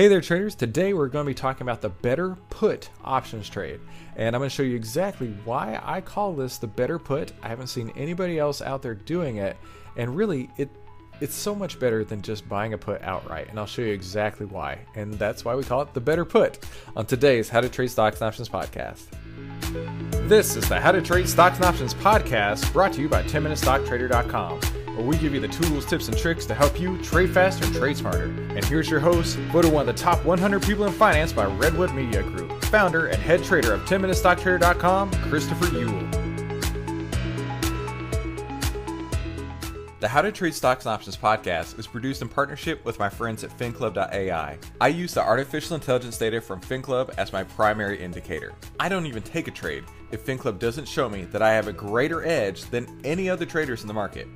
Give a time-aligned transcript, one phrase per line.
[0.00, 0.54] Hey there, traders.
[0.54, 3.80] Today we're going to be talking about the better put options trade.
[4.16, 7.32] And I'm going to show you exactly why I call this the better put.
[7.42, 9.58] I haven't seen anybody else out there doing it.
[9.98, 10.70] And really, it
[11.20, 13.50] it's so much better than just buying a put outright.
[13.50, 14.78] And I'll show you exactly why.
[14.94, 16.60] And that's why we call it the better put
[16.96, 19.02] on today's How to Trade Stocks and Options podcast.
[20.30, 24.79] This is the How to Trade Stocks and Options podcast brought to you by 10MinuteStockTrader.com
[24.94, 27.96] where we give you the tools, tips, and tricks to help you trade faster trade
[27.96, 28.24] smarter.
[28.24, 31.94] And here's your host, voted one of the top 100 people in finance by Redwood
[31.94, 36.30] Media Group, founder and head trader of 10MinuteStockTrader.com, Christopher Uhl.
[40.00, 43.44] The How to Trade Stocks and Options podcast is produced in partnership with my friends
[43.44, 44.58] at FinClub.ai.
[44.80, 48.54] I use the artificial intelligence data from FinClub as my primary indicator.
[48.78, 51.72] I don't even take a trade if FinClub doesn't show me that I have a
[51.74, 54.26] greater edge than any other traders in the market.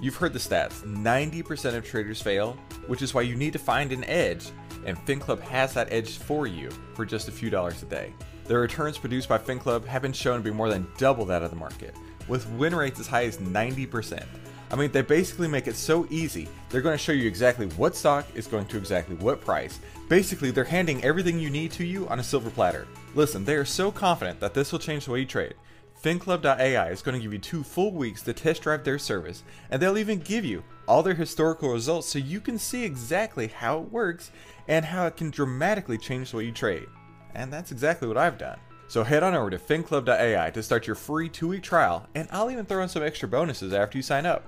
[0.00, 3.90] You've heard the stats 90% of traders fail, which is why you need to find
[3.90, 4.50] an edge,
[4.86, 8.12] and FinClub has that edge for you for just a few dollars a day.
[8.44, 11.50] The returns produced by FinClub have been shown to be more than double that of
[11.50, 11.96] the market,
[12.28, 14.24] with win rates as high as 90%.
[14.70, 16.46] I mean, they basically make it so easy.
[16.68, 19.80] They're going to show you exactly what stock is going to exactly what price.
[20.08, 22.86] Basically, they're handing everything you need to you on a silver platter.
[23.16, 25.54] Listen, they are so confident that this will change the way you trade.
[26.02, 29.82] FinClub.ai is going to give you two full weeks to test drive their service, and
[29.82, 33.90] they'll even give you all their historical results so you can see exactly how it
[33.90, 34.30] works
[34.68, 36.86] and how it can dramatically change the way you trade.
[37.34, 38.58] And that's exactly what I've done.
[38.86, 42.50] So head on over to FinClub.ai to start your free two week trial, and I'll
[42.50, 44.44] even throw in some extra bonuses after you sign up.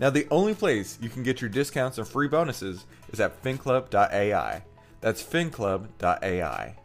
[0.00, 4.64] Now, the only place you can get your discounts and free bonuses is at FinClub.ai.
[5.02, 6.76] That's FinClub.ai.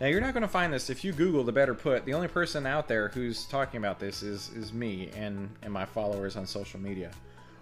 [0.00, 2.06] Now you're not going to find this if you Google the better put.
[2.06, 5.84] The only person out there who's talking about this is is me and and my
[5.84, 7.10] followers on social media.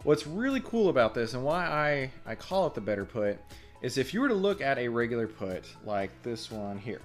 [0.05, 3.39] What's really cool about this and why I I call it the better put
[3.83, 7.03] is if you were to look at a regular put like this one here.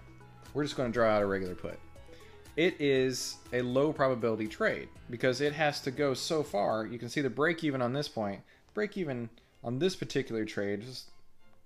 [0.53, 1.79] We're just going to draw out a regular put.
[2.55, 6.85] It is a low probability trade because it has to go so far.
[6.85, 8.41] You can see the break even on this point.
[8.75, 9.31] Break even
[9.63, 11.05] on this particular trade is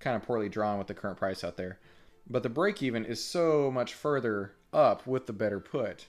[0.00, 1.78] kind of poorly drawn with the current price out there
[2.28, 6.06] but the break even is so much further up with the better put.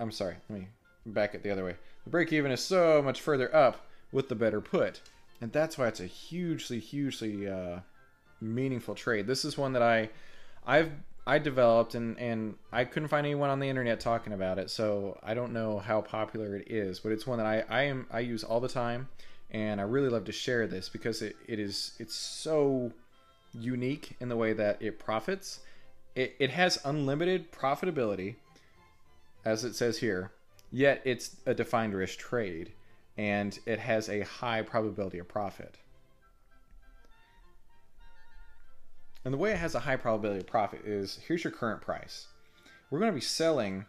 [0.00, 0.68] I'm sorry, let me
[1.06, 1.76] back it the other way.
[2.04, 5.00] The break even is so much further up with the better put.
[5.40, 7.80] And that's why it's a hugely, hugely uh,
[8.40, 9.26] meaningful trade.
[9.26, 10.10] This is one that I,
[10.66, 10.90] I've
[11.28, 15.20] I developed and and I couldn't find anyone on the internet talking about it, so
[15.22, 17.00] I don't know how popular it is.
[17.00, 19.08] But it's one that I I am I use all the time,
[19.50, 22.92] and I really love to share this because it, it is it's so
[23.52, 25.60] unique in the way that it profits.
[26.14, 28.36] It, it has unlimited profitability,
[29.44, 30.32] as it says here,
[30.70, 32.72] yet it's a defined risk trade
[33.16, 35.76] and it has a high probability of profit.
[39.24, 42.28] And the way it has a high probability of profit is here's your current price.
[42.90, 43.84] We're going to be selling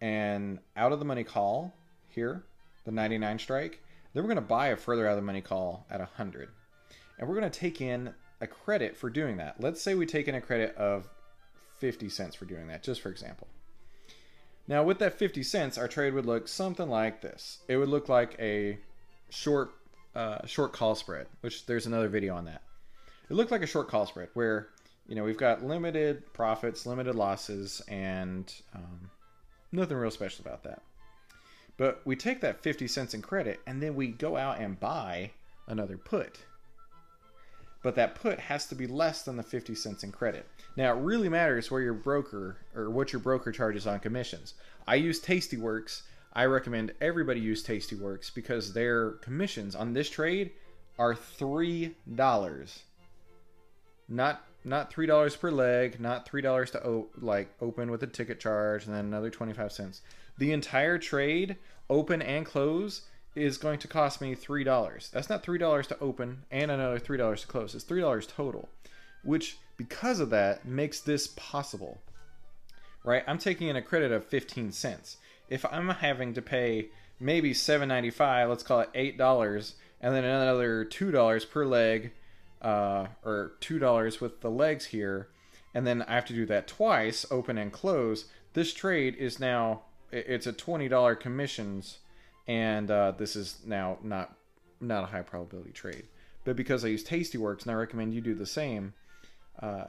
[0.00, 1.72] an out of the money call
[2.08, 2.42] here,
[2.84, 3.80] the 99 strike.
[4.12, 6.48] Then we're going to buy a further out of the money call at 100.
[7.18, 8.12] And we're going to take in
[8.44, 9.60] a credit for doing that.
[9.60, 11.08] Let's say we take in a credit of
[11.78, 13.48] 50 cents for doing that, just for example.
[14.68, 17.58] Now, with that 50 cents, our trade would look something like this.
[17.68, 18.78] It would look like a
[19.30, 19.72] short
[20.14, 22.62] uh, short call spread, which there's another video on that.
[23.28, 24.68] It looked like a short call spread where
[25.08, 29.10] you know we've got limited profits, limited losses, and um,
[29.72, 30.82] nothing real special about that.
[31.76, 35.32] But we take that 50 cents in credit and then we go out and buy
[35.66, 36.38] another put
[37.84, 40.48] but that put has to be less than the 50 cents in credit.
[40.74, 44.54] Now, it really matters where your broker or what your broker charges on commissions.
[44.88, 46.00] I use Tastyworks.
[46.32, 50.52] I recommend everybody use Tastyworks because their commissions on this trade
[50.98, 52.78] are $3.
[54.08, 58.86] Not not $3 per leg, not $3 to o- like open with a ticket charge
[58.86, 60.00] and then another 25 cents.
[60.38, 61.56] The entire trade,
[61.90, 63.02] open and close,
[63.34, 65.10] is going to cost me $3.
[65.10, 67.74] That's not $3 to open and another $3 to close.
[67.74, 68.68] It's $3 total,
[69.22, 72.00] which because of that makes this possible.
[73.04, 73.24] Right?
[73.26, 75.18] I'm taking in a credit of 15 cents.
[75.48, 76.88] If I'm having to pay
[77.20, 82.12] maybe 7.95, let's call it $8 and then another $2 per leg
[82.62, 85.28] uh, or $2 with the legs here
[85.74, 89.82] and then I have to do that twice, open and close, this trade is now
[90.12, 91.98] it's a twenty dollar commissions,
[92.46, 94.36] and uh, this is now not
[94.80, 96.04] not a high probability trade.
[96.44, 98.92] But because I use Tastyworks and I recommend you do the same,
[99.60, 99.84] uh,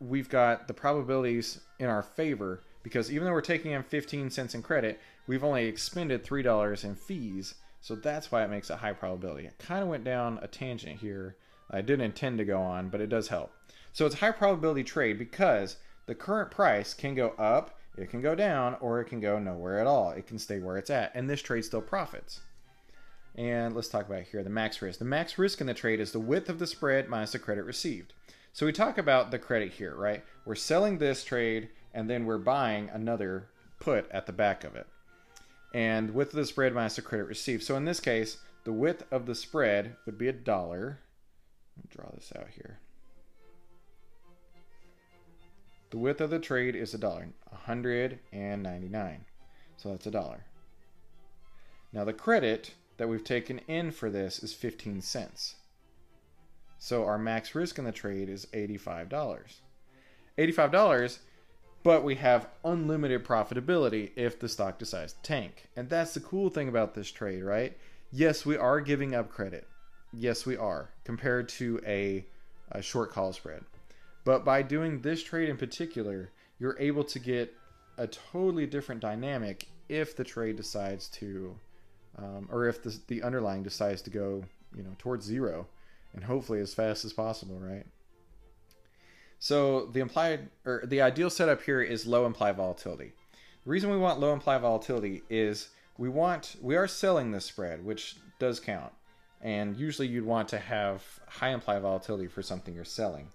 [0.00, 4.54] we've got the probabilities in our favor because even though we're taking in 15 cents
[4.54, 7.54] in credit, we've only expended $3 in fees.
[7.80, 9.46] So that's why it makes a high probability.
[9.46, 11.36] I kind of went down a tangent here.
[11.70, 13.52] I didn't intend to go on, but it does help.
[13.92, 15.76] So it's a high probability trade because
[16.06, 19.80] the current price can go up, it can go down, or it can go nowhere
[19.80, 20.10] at all.
[20.10, 21.12] It can stay where it's at.
[21.14, 22.40] And this trade still profits.
[23.34, 24.98] And let's talk about here the max risk.
[24.98, 27.64] The max risk in the trade is the width of the spread minus the credit
[27.64, 28.12] received.
[28.52, 30.24] So we talk about the credit here, right?
[30.44, 34.86] We're selling this trade and then we're buying another put at the back of it.
[35.72, 37.62] And width of the spread minus the credit received.
[37.62, 40.98] So in this case, the width of the spread would be a dollar.
[41.88, 42.80] Draw this out here.
[45.90, 49.24] The width of the trade is a dollar, 199.
[49.76, 50.44] So that's a dollar.
[51.92, 55.54] Now the credit that we've taken in for this is 15 cents.
[56.78, 59.08] So our max risk in the trade is $85.
[60.36, 61.18] $85,
[61.82, 65.68] but we have unlimited profitability if the stock decides to tank.
[65.74, 67.76] And that's the cool thing about this trade, right?
[68.12, 69.66] Yes, we are giving up credit.
[70.12, 72.26] Yes, we are, compared to a,
[72.72, 73.64] a short call spread.
[74.28, 76.28] But by doing this trade in particular,
[76.58, 77.56] you're able to get
[77.96, 81.56] a totally different dynamic if the trade decides to,
[82.18, 84.44] um, or if the, the underlying decides to go,
[84.76, 85.66] you know, towards zero
[86.12, 87.86] and hopefully as fast as possible, right?
[89.38, 93.14] So the implied or the ideal setup here is low implied volatility.
[93.64, 97.82] The reason we want low implied volatility is we want we are selling this spread,
[97.82, 98.92] which does count.
[99.40, 103.28] And usually you'd want to have high implied volatility for something you're selling.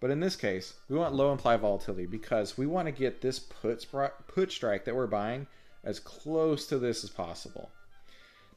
[0.00, 3.38] But in this case, we want low implied volatility because we want to get this
[3.38, 3.86] put
[4.26, 5.46] put strike that we're buying
[5.84, 7.70] as close to this as possible.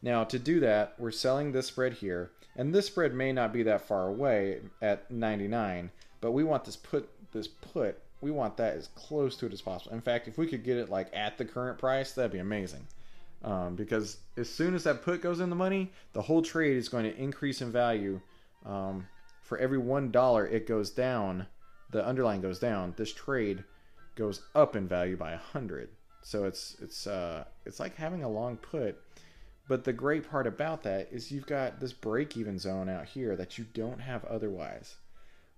[0.01, 3.63] Now to do that, we're selling this spread here, and this spread may not be
[3.63, 5.91] that far away at 99,
[6.21, 9.61] but we want this put this put we want that as close to it as
[9.61, 9.93] possible.
[9.93, 12.87] In fact, if we could get it like at the current price, that'd be amazing.
[13.43, 16.87] Um, because as soon as that put goes in the money, the whole trade is
[16.87, 18.21] going to increase in value.
[18.65, 19.07] Um,
[19.53, 21.45] for every one dollar it goes down,
[21.91, 22.95] the underlying goes down.
[22.97, 23.63] This trade
[24.15, 25.89] goes up in value by a hundred.
[26.23, 28.99] So it's it's uh, it's like having a long put
[29.67, 33.35] but the great part about that is you've got this break even zone out here
[33.35, 34.95] that you don't have otherwise.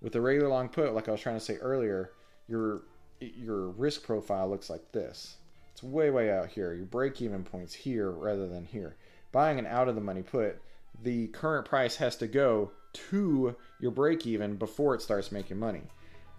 [0.02, 2.12] With a regular long put, like I was trying to say earlier,
[2.50, 2.82] your
[3.22, 5.38] your risk profile looks like this.
[5.72, 6.74] It's way way out here.
[6.74, 8.98] Your break even points here rather than here.
[9.32, 10.62] Buying an out of the money put,
[11.02, 12.72] the current price has to go
[13.10, 15.82] to your break even before it starts making money.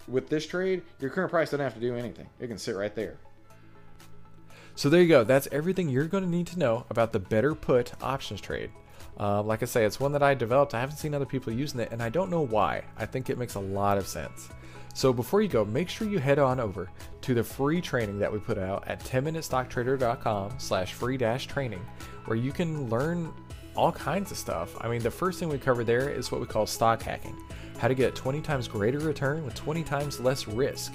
[0.08, 2.28] With this trade, your current price doesn't have to do anything.
[2.38, 3.16] It can sit right there.
[4.74, 5.24] So there you go.
[5.24, 8.70] That's everything you're going to need to know about the Better Put options trade.
[9.18, 10.74] Uh, like I say, it's one that I developed.
[10.74, 12.84] I haven't seen other people using it, and I don't know why.
[12.98, 14.50] I think it makes a lot of sense.
[14.94, 16.90] So before you go, make sure you head on over
[17.22, 21.84] to the free training that we put out at 10minutestocktrader.com slash free dash training,
[22.26, 23.32] where you can learn
[23.76, 24.74] all kinds of stuff.
[24.80, 27.36] I mean, the first thing we cover there is what we call stock hacking,
[27.78, 30.92] how to get 20 times greater return with 20 times less risk.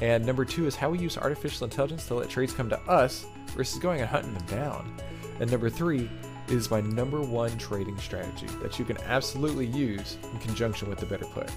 [0.00, 3.26] And number two is how we use artificial intelligence to let trades come to us
[3.48, 4.96] versus going and hunting them down.
[5.40, 6.10] And number three
[6.48, 11.06] is my number one trading strategy that you can absolutely use in conjunction with the
[11.06, 11.50] Better Put.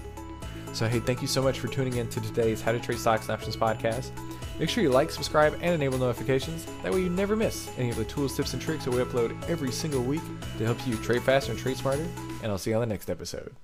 [0.72, 3.22] So, hey, thank you so much for tuning in to today's How to Trade Stocks
[3.22, 4.10] and Options podcast.
[4.58, 6.66] Make sure you like, subscribe, and enable notifications.
[6.82, 9.36] That way, you never miss any of the tools, tips, and tricks that we upload
[9.48, 10.22] every single week
[10.58, 12.06] to help you trade faster and trade smarter.
[12.42, 13.54] And I'll see you on the next episode.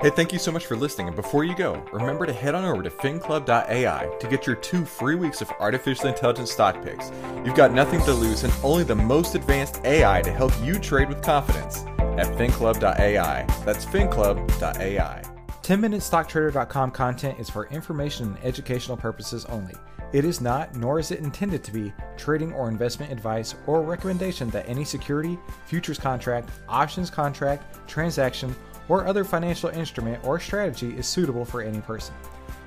[0.00, 1.08] Hey, thank you so much for listening.
[1.08, 4.86] And before you go, remember to head on over to finclub.ai to get your two
[4.86, 7.10] free weeks of artificial intelligence stock picks.
[7.44, 11.10] You've got nothing to lose and only the most advanced AI to help you trade
[11.10, 11.84] with confidence
[12.16, 13.44] at finclub.ai.
[13.66, 15.39] That's finclub.ai.
[15.62, 19.74] 10minutestocktrader.com content is for information and educational purposes only.
[20.12, 24.50] It is not, nor is it intended to be, trading or investment advice or recommendation
[24.50, 28.56] that any security, futures contract, options contract, transaction,
[28.88, 32.14] or other financial instrument or strategy is suitable for any person.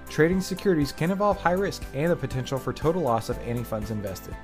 [0.10, 3.92] Trading securities can involve high risk and the potential for total loss of any funds
[3.92, 4.36] invested.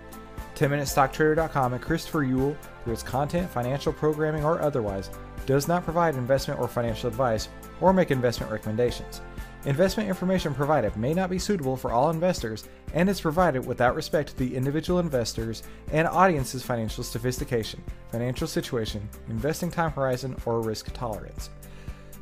[0.55, 5.09] 10MinuteStockTrader.com and Christopher Uhl, through its content, financial programming, or otherwise,
[5.45, 7.47] does not provide investment or financial advice
[7.81, 9.21] or make investment recommendations.
[9.65, 14.29] Investment information provided may not be suitable for all investors and is provided without respect
[14.29, 20.93] to the individual investors and audience's financial sophistication, financial situation, investing time horizon, or risk
[20.93, 21.49] tolerance.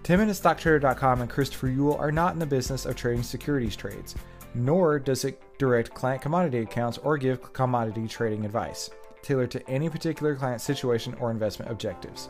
[0.04, 4.16] 10MinuteStockTrader.com and Christopher Uhl are not in the business of trading securities trades,
[4.56, 8.90] nor does it direct client commodity accounts or give commodity trading advice
[9.22, 12.30] tailored to any particular client situation or investment objectives.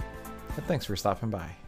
[0.57, 1.60] And thanks for stopping by.